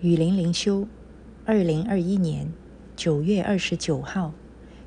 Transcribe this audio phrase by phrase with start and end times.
[0.00, 0.86] 雨林灵修，
[1.44, 2.52] 二零二一年
[2.94, 4.32] 九月二十九号，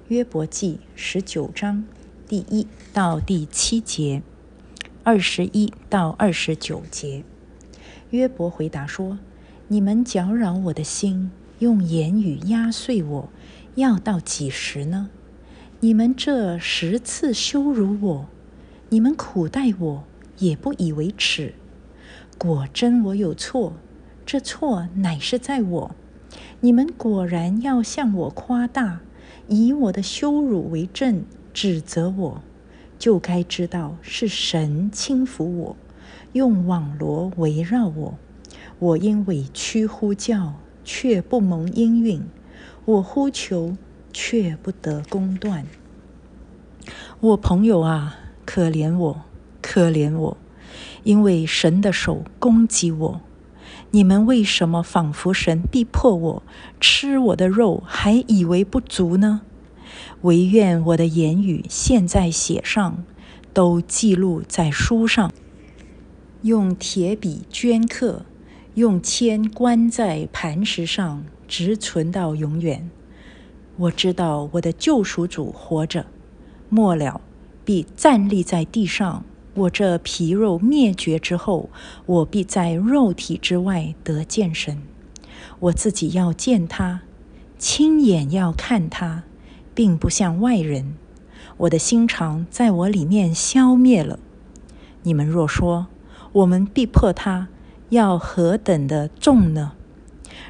[0.07, 1.83] 约伯记十九章
[2.29, 4.21] 第一到第七节，
[5.03, 7.25] 二十一到二十九节。
[8.11, 9.19] 约伯回答说
[9.67, 13.29] ：“你们搅扰我的心，用言语压碎我，
[13.75, 15.09] 要到几时呢？
[15.81, 18.29] 你们这十次羞辱我，
[18.87, 20.03] 你们苦待我，
[20.37, 21.53] 也不以为耻。
[22.37, 23.73] 果真我有错。”
[24.25, 25.95] 这错乃是在我，
[26.61, 29.01] 你们果然要向我夸大，
[29.47, 32.41] 以我的羞辱为证，指责我，
[32.97, 35.75] 就该知道是神轻抚我，
[36.33, 38.17] 用网罗围绕我。
[38.79, 40.53] 我因委屈呼叫，
[40.83, 42.21] 却不蒙应允；
[42.85, 43.75] 我呼求，
[44.13, 45.65] 却不得公断。
[47.19, 49.21] 我朋友啊，可怜我，
[49.61, 50.37] 可怜我，
[51.03, 53.21] 因为神的手攻击我。
[53.93, 56.43] 你们为什么仿佛神逼迫我
[56.79, 59.41] 吃我的肉，还以为不足呢？
[60.21, 63.03] 唯愿我的言语现在写上，
[63.53, 65.33] 都记录在书上，
[66.43, 68.25] 用铁笔镌刻，
[68.75, 72.89] 用铅关在磐石上，直存到永远。
[73.75, 76.05] 我知道我的救赎主活着，
[76.69, 77.19] 末了
[77.65, 79.25] 必站立在地上。
[79.53, 81.69] 我这皮肉灭绝之后，
[82.05, 84.81] 我必在肉体之外得见神。
[85.59, 87.01] 我自己要见他，
[87.57, 89.23] 亲眼要看他，
[89.75, 90.95] 并不像外人。
[91.57, 94.17] 我的心肠在我里面消灭了。
[95.03, 95.87] 你们若说
[96.31, 97.49] 我们逼迫他，
[97.89, 99.73] 要何等的重呢？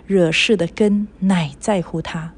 [0.05, 2.33] 惹事的根乃在乎他，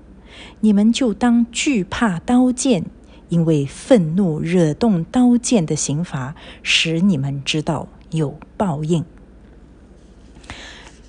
[0.62, 2.86] 你们就当惧怕刀剑。
[3.34, 9.04] 因为愤怒惹动刀剑的刑罚，使你们知道有报应。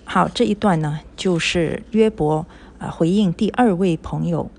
[0.04, 2.46] 好，这一段呢，就是约伯
[2.78, 4.50] 啊回应第二位朋友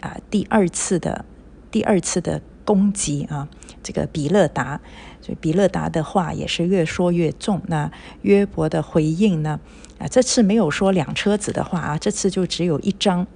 [0.00, 1.26] 啊第二次的
[1.70, 3.46] 第二次的攻击啊，
[3.82, 4.80] 这个比勒达，
[5.20, 7.60] 所以比勒达的话也是越说越重。
[7.66, 7.92] 那
[8.22, 9.60] 约伯的回应呢
[9.98, 13.26] 啊，这次没有说两车子的话啊，这次就只有一章。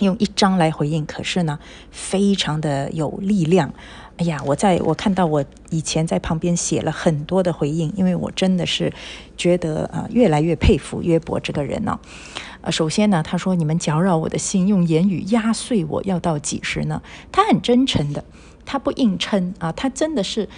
[0.00, 1.58] 用一张来回应，可是呢，
[1.90, 3.72] 非常的有力量。
[4.18, 8.92] 哎呀，我在我看到我以前在旁边写了很多的回应，因为我真的是
[9.36, 11.98] 觉得啊，越来越佩服约伯这个人呢。
[12.62, 18.24] 呃，首先呢，他说：“你们搅扰我的心，用言语压碎我，要到几时呢？”他很真诚的，
[18.64, 20.48] 他不硬撑啊，他真的是，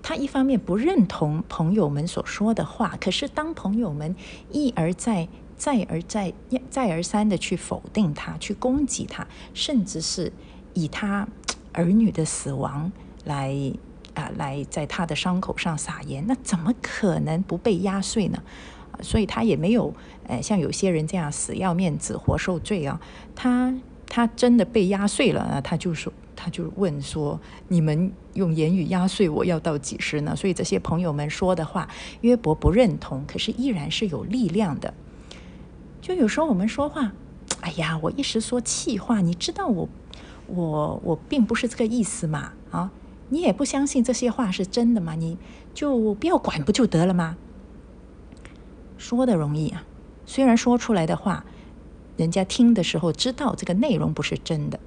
[0.00, 4.14] 他一方面不认同朋友们所说的话，可是当朋友们
[4.52, 5.26] 一而再。
[5.56, 6.32] 再而再、
[6.70, 10.32] 再而三的去否定他，去攻击他，甚至是
[10.74, 11.26] 以他
[11.72, 12.90] 儿女的死亡
[13.24, 13.54] 来
[14.14, 18.42] 啊，来在他的伤口上撒盐，那怎么可能不被压碎呢？
[19.02, 19.92] 所以他也没有，
[20.26, 22.98] 呃，像有些人这样死要面子活受罪啊。
[23.34, 23.74] 他
[24.08, 27.38] 他真的被压碎了啊，他就说，他就问说
[27.68, 31.86] ：“你们用言语压碎我，要到几时呢？”所以这些朋友们说的话，
[32.22, 34.94] 约伯不认同，可是依然是有力量的。
[36.06, 37.10] 就有时候我们说话，
[37.62, 39.88] 哎呀，我一时说气话，你知道我，
[40.46, 42.92] 我我并不是这个意思嘛，啊，
[43.30, 45.36] 你也不相信这些话是真的嘛，你
[45.74, 47.36] 就不要管不就得了吗？
[48.96, 49.82] 说的容易啊，
[50.24, 51.44] 虽然说出来的话，
[52.16, 54.78] 人家听的时候知道这个内容不是真的，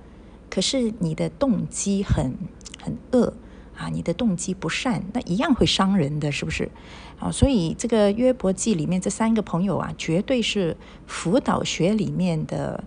[0.49, 2.33] 可是你的动机很
[2.81, 3.33] 很恶。
[3.79, 6.69] 啊，你的动机不善，那一样会伤人的，是不是？
[7.17, 10.75] 啊，所以这个约伯记里面这三个朋友啊，绝对是
[11.07, 12.83] 辅导学里面的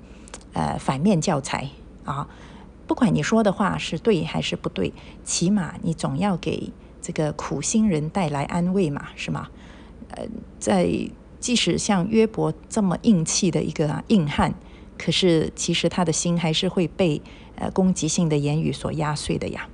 [0.53, 1.71] 呃反面教材
[2.05, 2.29] 啊。
[2.87, 4.93] 不管你说的话是对还是不对，
[5.25, 6.71] 起码你总要给
[7.01, 9.49] 这个苦心人带来安慰嘛，是吗？
[10.11, 10.27] 呃，
[10.59, 10.91] 在
[11.41, 14.53] 即使像约伯这么硬气的一个硬汉，
[14.99, 17.23] 可是其实他的心还是会被
[17.57, 19.67] 呃攻击性的言语所压碎的呀。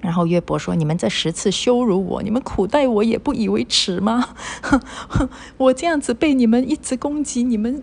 [0.00, 4.36] 然后约伯说：“你们这十次羞辱我，你们苦待我也不以为耻吗？
[5.56, 7.82] 我这样子被你们一直攻击，你们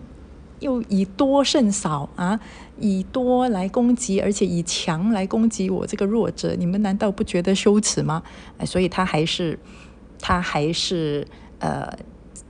[0.60, 2.38] 又以多胜少啊，
[2.78, 8.22] 以多来攻击，而且以强来攻击我这个弱者，你们难道不觉得羞耻吗？
[8.64, 9.58] 所以他还是
[10.20, 11.26] 他还是
[11.58, 11.92] 呃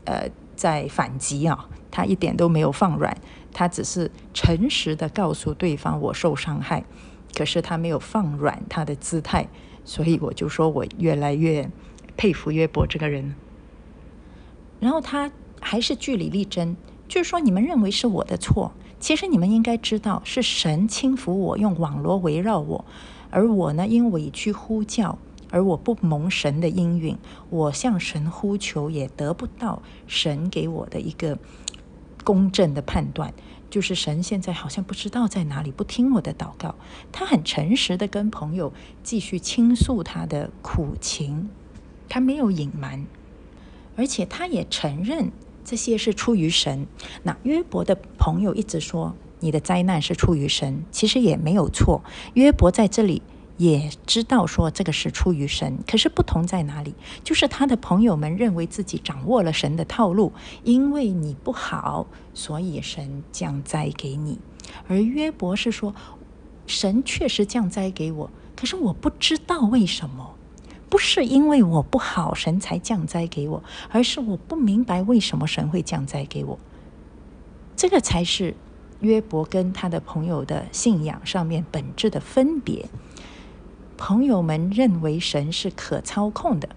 [0.05, 3.17] 呃在反击啊，他一点都没有放软，
[3.53, 6.85] 他只是诚实的告诉对方我受伤害。”
[7.35, 9.49] 可是他没有放软他的姿态，
[9.85, 11.71] 所以我就说我越来越
[12.17, 13.35] 佩服约伯这个人。
[14.81, 16.77] 然后他还是据理力争，
[17.09, 22.85] 就是说你们认为是我的错，其实你们应该知道是神轻抚我，用网罗围绕我，
[23.31, 25.19] 而我呢因委屈呼叫，
[25.51, 27.17] 而我不蒙神的应允，
[27.51, 31.39] 我向神呼求也得不到神给我的一个
[32.23, 33.33] 公正的判断，
[33.75, 36.77] 就是神现在好像不知道在哪里，不听我的祷告。
[37.11, 38.73] 他很诚实的跟朋友
[39.03, 41.49] 继续倾诉他的苦情，
[42.09, 43.05] 他没有隐瞒，
[43.97, 45.33] 而且他也承认
[45.65, 46.87] 这些是出于神。
[47.25, 52.05] 那约伯的朋友一直说你的灾难是出于神，其实也没有错。
[52.35, 53.23] 约伯在这里。
[53.57, 56.95] 也知道说这个是出于神，可是不同在哪里？
[57.23, 60.33] 就是他的朋友们认为自己掌握了神的套路，
[60.65, 64.39] 因为你不好，所以神降灾给你。
[64.89, 65.95] 而约伯是说，
[66.67, 70.35] 神确实降灾给我，可是我不知道为什么，
[70.89, 76.59] 不是因为我不好神才降灾给我，而是我不明白为什么神会降灾给我。
[77.77, 78.57] 这个才是
[79.01, 82.89] 约伯跟他的朋友的信仰上面本质的分别。
[83.97, 86.69] 朋友们认为神是可操控的，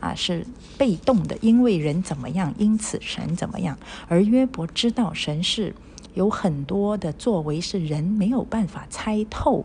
[0.00, 0.46] 啊，是
[0.78, 3.78] 被动的，因为人怎么样，因此神怎么样。
[4.08, 5.74] 而约伯知道神是
[6.14, 9.64] 有很多的作为是人没有办法猜透，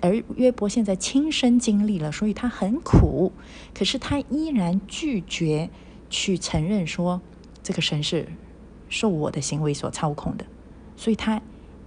[0.00, 3.32] 而约伯现在亲身经历了，所以他很苦，
[3.72, 5.70] 可是他依然拒绝
[6.10, 7.20] 去承认说
[7.62, 8.28] 这个神是
[8.88, 10.44] 受我的行为所操控的，
[10.96, 11.40] 所以他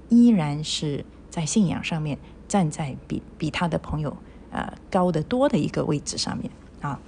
[0.10, 2.18] 依然是在信仰上面。
[2.48, 4.16] 站在比比他的朋友
[4.52, 6.50] 呃高得多的一个位置上面
[6.82, 7.00] 啊，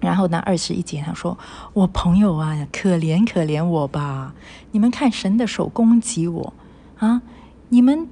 [0.00, 1.36] 然后呢，二十一节他说
[1.72, 4.34] ：“我朋友啊，可怜可怜我吧！
[4.72, 6.52] 你们看神的手攻击我
[6.98, 7.22] 啊！
[7.70, 8.08] 你们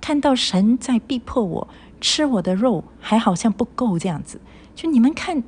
[0.00, 1.68] 看到神在逼迫我
[2.00, 4.40] 吃我的肉，还好像不够这样子。
[4.74, 5.42] 就你们看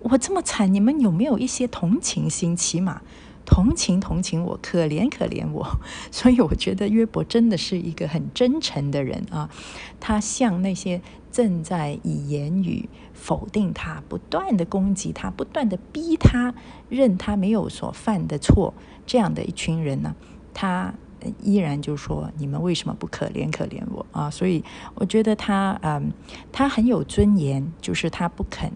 [0.00, 2.56] 我这么惨，你们有没有一些同情心？
[2.56, 3.00] 起码。”
[3.50, 5.66] 同情同情我，可怜可怜我，
[6.12, 9.50] 所以我觉得约伯真的是一个很真诚的人啊。
[9.98, 11.02] 他向那些
[11.32, 16.54] 正在以言语否定他、不断的攻击他、不断的逼他
[16.88, 18.72] 认他没有所犯的错
[19.04, 20.14] 这样的一群人呢，
[20.54, 20.94] 他
[21.42, 24.62] 依然就说：“你们为什么不可怜可怜我啊？”所以
[24.94, 26.12] 我觉得他嗯，
[26.52, 28.70] 他很有尊严，就是他不肯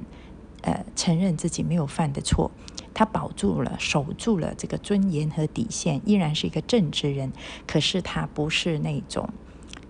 [0.62, 2.50] 呃承认自己没有犯的错。
[2.94, 7.32] 他保住了，守住了这个尊严和底线，依然是一个正直人。
[7.66, 9.28] 可是他不是那种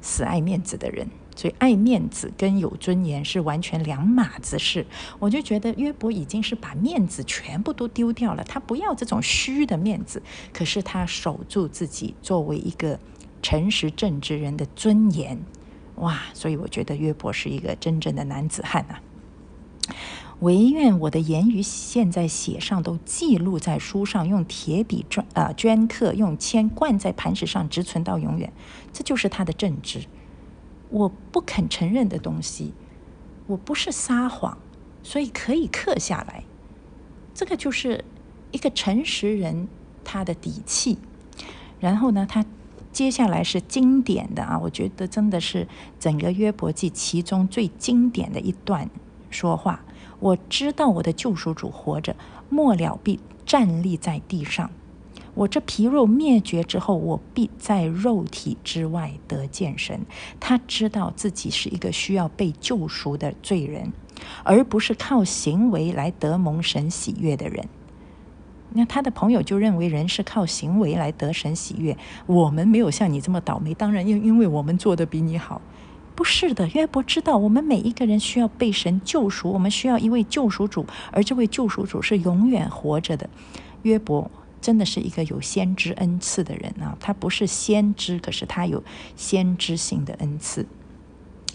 [0.00, 1.06] 死爱面子的人，
[1.36, 4.86] 所以爱面子跟有尊严是完全两码子事。
[5.18, 10.22] 我就觉得约伯已经是把面子全部都丢掉了，他不要这种虚的面子，
[10.52, 12.98] 可是他守住自己作为一个
[13.42, 15.38] 诚实正直人的尊严。
[15.96, 16.22] 哇！
[16.32, 19.00] 所以我觉得约伯是一个真正的男子汉啊。
[20.40, 28.52] 唯愿我的言语现在写上，都记录在书上，用铁笔镌啊镌刻，用铅灌在磐石上，直存到永远。
[28.92, 30.04] 这就是他的正直。
[30.90, 32.72] 我不肯承认的东西，
[33.46, 34.58] 我不是撒谎，
[35.02, 36.44] 所以可以刻下来。
[37.32, 38.04] 这个就是
[38.50, 39.69] 一个诚实人
[40.04, 40.98] 他的底气。
[41.80, 42.44] 然后呢，他
[42.92, 45.66] 接下来是经典的啊，我觉得真的是
[45.98, 48.90] 整个约伯记其中最经典的一段
[49.30, 49.84] 说话。
[50.20, 52.16] 我知道我的救赎主活着，
[52.48, 54.70] 末了必站立在地上。
[55.34, 60.00] 我这皮肉灭绝之后，我必在肉体之外得见神。
[60.38, 63.92] 他知道自己是一个需要被救赎的罪人，
[64.44, 67.68] 而不是靠行为来得蒙神喜悦的人。
[68.76, 71.96] 那他的朋友就认为人是靠行为来得神喜悦。
[72.26, 75.61] 我们没有像你这么倒霉，当然因因为我们做的比你好。
[76.14, 83.28] 不是的，约伯知道我们每一个人需要被神救赎，我们需要一位救赎主，而这位救赎主是永远活着的。
[83.83, 84.30] 约伯
[84.61, 88.83] 真的是一个有先知恩赐的人啊，他不是先知，可是他有
[89.16, 90.66] 先知性的恩赐，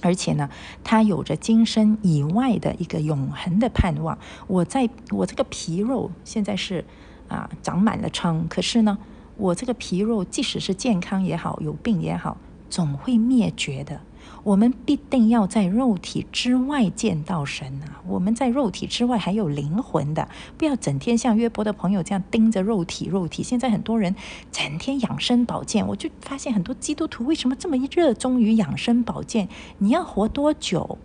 [0.01, 0.50] 而且呢，
[0.84, 4.18] 他有着今生以外的一个永恒的盼望。
[4.48, 6.84] 我在我这个皮肉现在是
[7.30, 8.98] 啊长满了疮，可是呢，
[9.38, 12.38] 我这个皮肉即使是健康也好，有病也好，
[12.70, 14.01] 总会灭绝的。
[14.50, 18.01] 我们必定要在肉体之外见到神啊！
[18.08, 20.27] 我们在肉体之外还有灵魂的，
[20.58, 23.06] 不要整天像约伯的朋友这样盯着肉体。
[23.06, 24.15] 肉体现在很多人
[24.51, 29.48] 整天养生保健，我就发现很多基督徒为什么这么热衷于养生保健？
[29.77, 30.98] 你要活多久？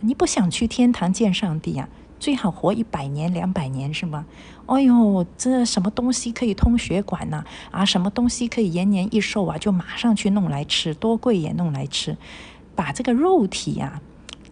[0.00, 1.88] 你不想去天堂见上帝啊？
[2.18, 4.26] 最好活一百年、两百年是吗？
[4.66, 7.44] 哎呦，这什么东西可以通血管呢？
[7.70, 9.56] 啊，什么东西可以延年益寿啊？
[9.56, 12.16] 就马上去弄来吃，多贵也弄来吃。
[12.78, 14.00] 把这个肉体呀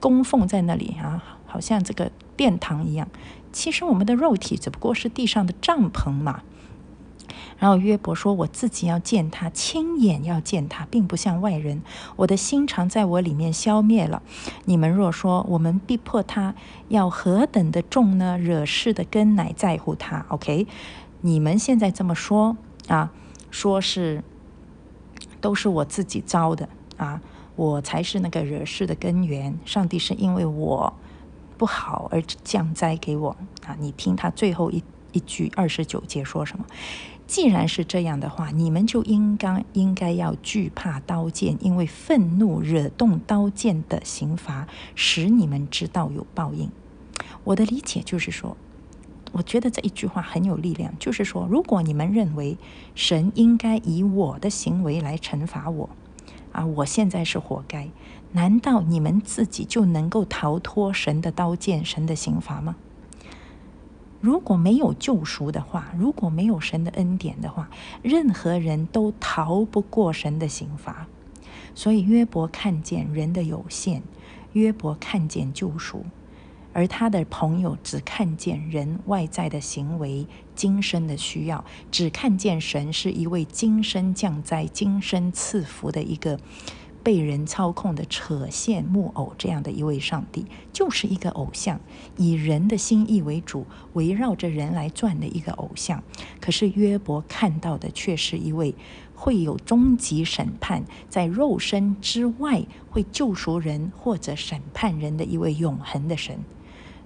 [0.00, 3.06] 供奉在那里啊，好像这个殿堂一样。
[3.52, 6.42] 其实我们的肉体只不过是地上的帐篷嘛。
[7.58, 11.82] 然后约伯说：“我自己要见他，亲眼要见他，并不像外人。
[12.16, 14.20] 我的心肠在我里面消灭了。
[14.64, 16.56] 你们若说我们逼迫他，
[16.88, 18.36] 要何等的重呢？
[18.36, 20.26] 惹事的根乃在乎他。
[20.30, 20.66] OK，
[21.20, 22.56] 你们现在这么说
[22.88, 23.12] 啊？”
[23.52, 24.24] 说是
[25.40, 27.22] 都是我自己招的啊，
[27.56, 29.58] 我才是那个惹事的根源。
[29.64, 30.92] 上帝是因为我
[31.58, 33.36] 不好而降灾给我
[33.66, 33.76] 啊！
[33.80, 36.64] 你听他最后一一句二十九节说什么？
[37.26, 46.70] 既然是这样的话，你们就应该应该要惧怕刀剑，因为愤怒惹动刀剑的刑罚，使你们知道有报应。
[47.42, 48.56] 我的理解就是说，
[49.32, 52.56] 我觉得这一句话很有力量，就是说，如果你们认为
[52.94, 55.90] 神应该以我的行为来惩罚我，
[56.56, 57.90] 啊，我现在是活该，
[58.32, 62.76] 难道你们自己就能够逃脱神的刀剑、神的刑罚吗？
[64.22, 67.68] 如果没有救赎的话，如果没有神的恩典的话，
[68.00, 71.06] 任何人都逃不过神的刑罚。
[71.74, 74.02] 所以约伯看见人的有限，
[74.54, 76.06] 约伯看见救赎，
[76.76, 86.38] 而他的朋友只看见人外在的行为、今生的需要，只看见神是一位今生降灾、今生赐福的一个。
[87.02, 91.80] 被人操控的扯线木偶这样的一位上帝，就是一个偶像，
[92.16, 96.02] 以人的心意为主，围绕着人来转的一个偶像。
[96.40, 98.74] 可是约伯看到的却是一位
[99.14, 106.36] 会有终极审判，在肉身之外会救赎人或者审判人的一位永恒的神。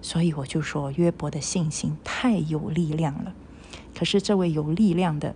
[0.02, 3.35] 所以我就说，约伯的信心太有力量了。
[3.95, 5.35] 可是这位有力量的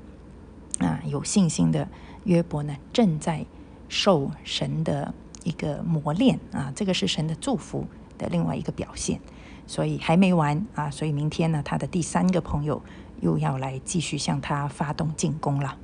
[0.79, 1.89] 啊，有信心的
[2.25, 3.45] 约伯呢，正在。
[3.87, 7.87] 受神的一个磨练啊，这个是神的祝福
[8.19, 9.21] 的另外一个表现，
[9.67, 12.83] 所以还没完啊，所以明天呢，他的第三个朋友
[13.21, 15.77] 又要来继续向他发动进攻了。